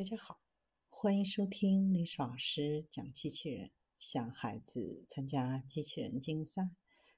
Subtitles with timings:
[0.00, 0.40] 大家好，
[0.88, 6.70] 欢迎收听历史老师讲机器人，向孩子参加机器人竞赛、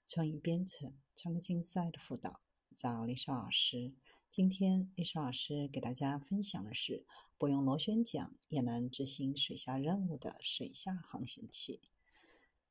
[0.09, 2.41] 创意编程、创客竞赛的辅导，
[2.75, 3.95] 找历史老师。
[4.33, 7.07] 今天历史老师给大家分享的是
[7.39, 11.81] 不用螺旋桨也能执行水下任务的水下航行器。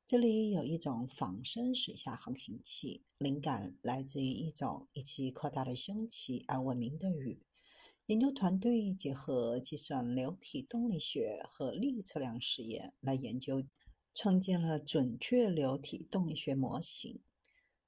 [0.04, 7.40] 这里有一种仿生水下航行器，灵感来自于一种以其扩大的胸鳍而闻名的鱼。
[8.06, 13.62] 研究团队结合计算流体动力学和力测量实验来研究，
[14.12, 17.20] 创建了准确流体动力学模型。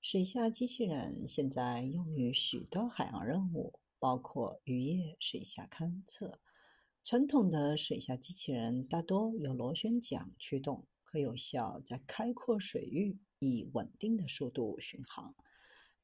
[0.01, 6.39] 水下机器人现在用于许多海洋任务，包括渔业、水下勘测。
[7.03, 15.35] 传统的水下机器人大多由螺旋桨驱动，可有效在开阔水域以稳定的速度巡航。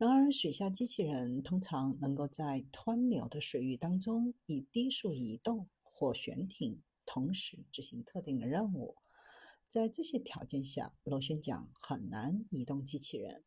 [0.00, 8.96] 然而，水下机器人通常能够在湍流的水域当中以低速移动或悬停，同时执行特定的任务。
[9.68, 13.44] 在这些条件下，螺旋桨很难移动机器人。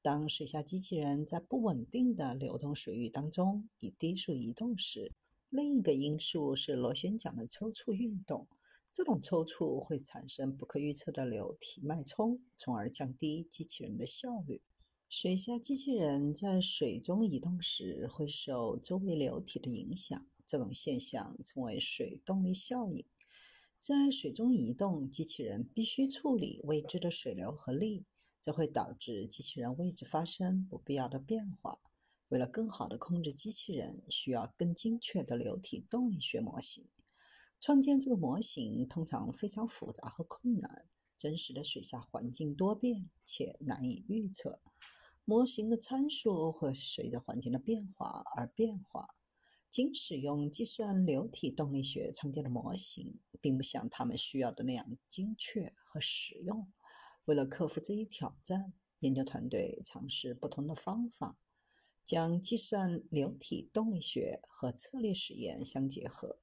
[0.00, 5.12] 当水下机器人在不稳定的流动水域当中以低速移动时，
[5.50, 8.48] 另一个因素是螺旋桨的抽搐运动。
[8.90, 14.62] 这种抽搐会产生不可预测的流体脉冲，从而降低机器人的效率。
[15.12, 23.04] 水下机器人在水中移动时会受周围流体的影响，这种现象称为水动力效应。
[23.80, 28.04] 在水中移动，机器人必须处理未知的水流和力，
[28.40, 31.80] 这会导致机器人位置发生不必要的变化。
[32.28, 36.86] 为了更好地控制机器人，需要更精确的流体动力学模型。
[37.58, 44.60] 创建这个模型通常非常复杂和困难，真实的水下环境多变且难以预测。
[45.30, 49.14] 模型的参数会随着环境的变化而变化。
[49.70, 56.72] 仅使用计算流体动力学创建的模型，并不像他们需要的那样精确和实用。
[57.26, 61.38] 为了克服这一挑战，研究团队尝试不同的方法，
[62.04, 66.40] 将计算流体动力学和测力实验相结合。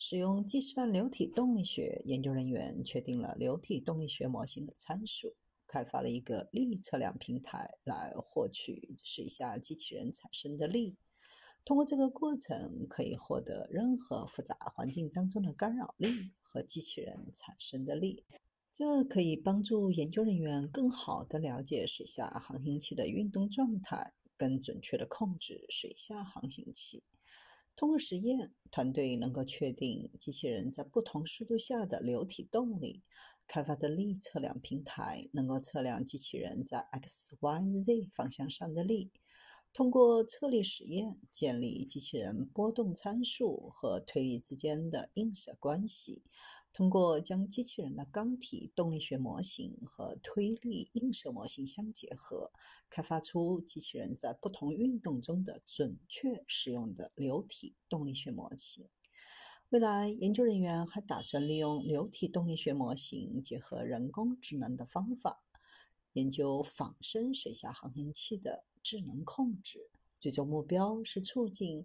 [0.00, 5.36] 使用计算流体动力学，研究人员确定了流体动力学模型的参数。
[5.66, 10.96] 开发了一个力测量平台来获取水下机器人产生的力。
[11.64, 18.24] 通过这个过程，可以获得任何复杂环境当中的干扰力和机器人产生的力。
[18.72, 27.02] 这可以帮助研究人员更好地了解水下航行器的运动状态，更准确地控制水下航行器。
[27.76, 33.02] 通过实验，团队能够确定机器人在不同速度下的流体动力。
[33.46, 39.12] 开发的力测量平台能够测量机器人在 x、y、z 方向上的力。
[39.74, 46.22] 通过测力实验，建立机器人波动参数和推力之间的映射关系。
[46.76, 52.52] 通过将机器人的缸体动力学模型和推力映射模型相结合，
[52.90, 58.86] 开发出机器人在不同运动中的准确使用的流体动力学模型。
[59.70, 65.42] 未来，研究人员还打算利用流体动力学模型结合人工智能的方法，
[66.12, 69.88] 研究仿生水下航行器的智能控制。
[70.18, 71.84] 最终目标是促进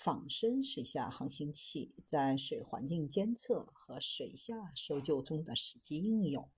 [0.00, 6.48] 仿生水下航行器在水环境监测和水下搜救中的实际应用。